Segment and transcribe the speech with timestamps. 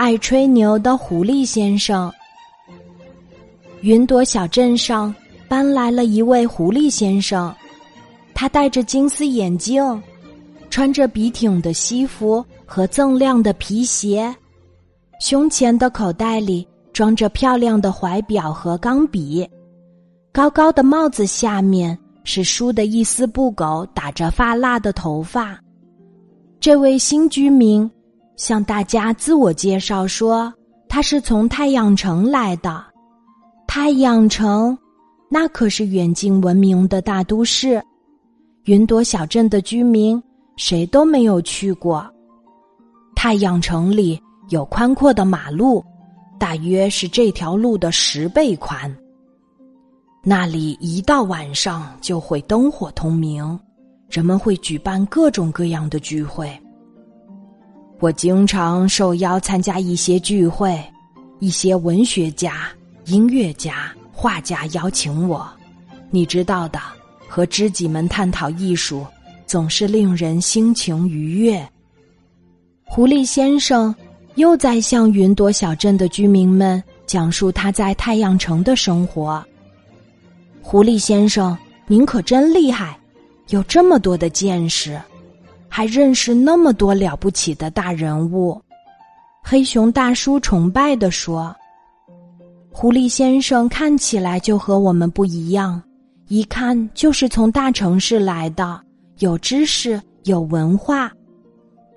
[0.00, 2.10] 爱吹牛的狐狸先生。
[3.82, 5.14] 云朵小镇上
[5.46, 7.54] 搬来了一位狐狸先生，
[8.32, 10.02] 他戴着金丝眼镜，
[10.70, 14.34] 穿着笔挺的西服和锃亮的皮鞋，
[15.20, 19.46] 胸前的口袋里装着漂亮的怀表和钢笔，
[20.32, 25.60] 高高的帽子下面是梳的一丝不苟、打着发蜡的头发。
[26.58, 27.90] 这位新居民
[28.40, 30.50] 向大家自我介绍说，
[30.88, 32.82] 他是从太阳城来的。
[33.66, 34.76] 太阳城，
[35.28, 37.82] 那可是远近闻名的大都市。
[38.64, 40.20] 云朵小镇的居民
[40.56, 42.10] 谁都没有去过。
[43.14, 45.84] 太阳城里有宽阔的马路，
[46.38, 48.90] 大约是这条路的十倍宽。
[50.24, 53.60] 那里一到晚上就会灯火通明，
[54.08, 56.50] 人们会举办各种各样的聚会。
[58.00, 60.82] 我经常受邀参加一些聚会，
[61.38, 62.68] 一些文学家。
[63.06, 65.50] 音乐家、画家邀请我，
[66.10, 66.78] 你知道的，
[67.26, 69.04] 和知己们探讨艺术，
[69.46, 71.66] 总是令人心情愉悦。
[72.84, 73.92] 狐狸先生
[74.36, 79.44] 又在向云朵小镇的居民们讲述他在太阳城的生活。
[80.62, 82.96] 狐狸先生，您可真厉害，
[83.48, 85.00] 有这么多的见识，
[85.70, 88.60] 还认识那么多了不起的大人物。
[89.42, 91.56] 黑熊大叔崇拜的说。
[92.72, 95.82] 狐狸先生看起来就和我们不一样，
[96.28, 98.80] 一看就是从大城市来的，
[99.18, 101.10] 有知识，有文化。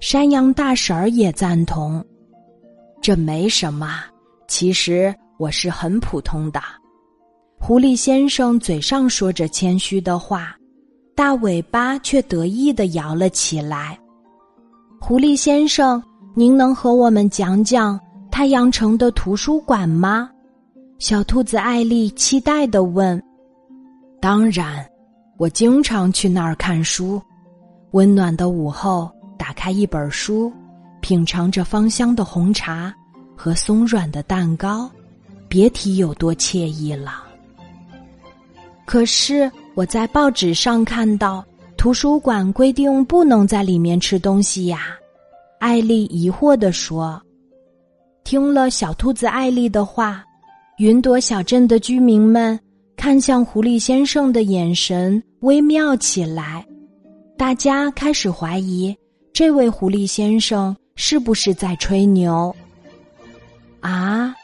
[0.00, 2.02] 山羊大婶儿也赞同，
[3.02, 4.02] 这没什么，
[4.48, 6.60] 其实我是很普通的。
[7.60, 10.56] 狐狸先生嘴上说着谦虚的话，
[11.14, 13.98] 大尾巴却得意的摇了起来。
[15.00, 16.02] 狐狸先生，
[16.34, 17.98] 您能和我们讲讲
[18.30, 20.30] 太阳城的图书馆吗？
[20.98, 23.20] 小兔子艾丽期待的问
[24.22, 24.86] ：“当然，
[25.36, 27.20] 我经常去那儿看书。
[27.90, 30.50] 温暖的午后，打开一本书，
[31.00, 32.94] 品尝着芳香的红茶
[33.36, 34.90] 和松软的蛋糕，
[35.48, 37.24] 别提有多惬意了。
[38.86, 41.44] 可是我在报纸上看到，
[41.76, 44.96] 图书馆规定不能在里面吃东西呀。”
[45.58, 47.20] 艾丽疑惑地说。
[48.24, 50.24] 听了小兔子艾丽的话。
[50.78, 52.58] 云朵小镇的居民们
[52.96, 56.66] 看向狐狸先生的眼神微妙起来，
[57.36, 58.96] 大家开始怀疑
[59.32, 62.52] 这位狐狸先生是不是在吹牛。
[63.80, 64.34] 啊，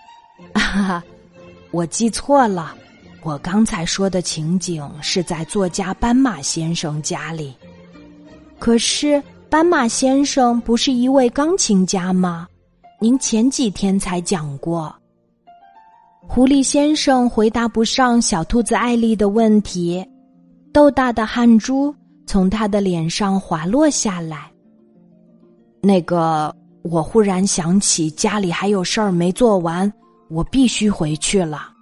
[0.53, 1.05] 哈哈，
[1.71, 2.77] 我记错了，
[3.23, 7.55] 我刚才说的情景是在作家斑马先生家里。
[8.59, 12.47] 可是斑马先生不是一位钢琴家吗？
[13.01, 14.95] 您前几天才讲过。
[16.21, 20.05] 狐狸先生回答不上小兔子艾丽的问题，
[20.73, 21.95] 豆大的汗珠
[22.27, 24.50] 从他的脸上滑落下来。
[25.81, 29.91] 那个，我忽然想起家里还有事儿没做完，
[30.29, 31.73] 我必须回去了。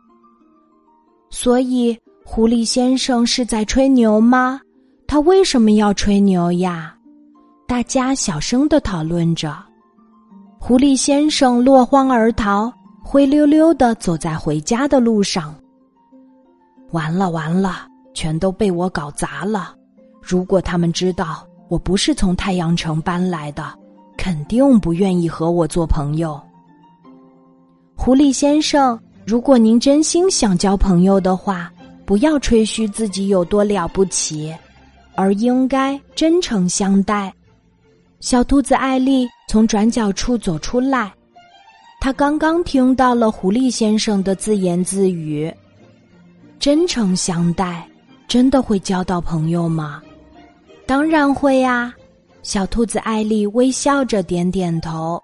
[1.30, 4.60] 所以，狐狸先生是在吹牛吗？
[5.06, 6.94] 他为什么要吹牛呀？
[7.66, 9.56] 大家小声的讨论着。
[10.58, 12.72] 狐狸先生落荒而逃。
[13.08, 15.54] 灰溜溜的走在回家的路上。
[16.90, 19.76] 完了完了，全都被我搞砸了。
[20.20, 23.72] 如果他们知道我不是从太阳城搬来的，
[24.16, 26.40] 肯定不愿意和我做朋友。
[27.96, 31.72] 狐狸先生，如果您真心想交朋友的话，
[32.04, 34.54] 不要吹嘘自己有多了不起，
[35.16, 37.34] 而应该真诚相待。
[38.20, 41.12] 小兔子艾丽从转角处走出来。
[42.00, 45.52] 他刚刚听到了狐狸先生的自言自语
[46.60, 47.84] ：“真诚相待，
[48.28, 50.00] 真的会交到朋友吗
[50.86, 51.92] ？”“当然会呀！”
[52.44, 55.20] 小兔子艾丽微笑着点点头。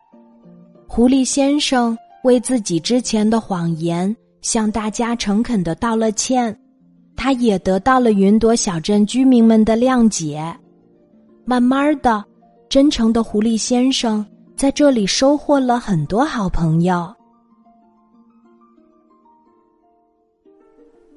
[0.89, 6.57] 狐狸先生为自己之前的谎言向大家诚恳的道了歉，
[7.17, 10.55] 他也得到了云朵小镇居民们的谅解。
[11.45, 12.25] 慢慢的，
[12.69, 14.25] 真诚的狐狸先生。
[14.55, 17.13] 在这里收获了很多好朋友。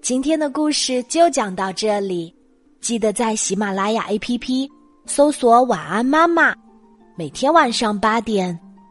[0.01, 2.33] 今天的故事就讲到这里，
[2.81, 4.67] 记得在喜马拉雅 APP
[5.05, 6.55] 搜索“晚安妈妈”，
[7.15, 8.57] 每天晚上八点，